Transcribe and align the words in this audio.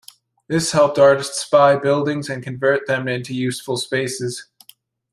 This 0.47 0.71
helped 0.71 0.97
artists 0.97 1.47
buy 1.47 1.75
buildings 1.75 2.27
and 2.27 2.41
convert 2.41 2.87
them 2.87 3.07
into 3.07 3.35
useful 3.35 3.77
spaces. 3.77 4.47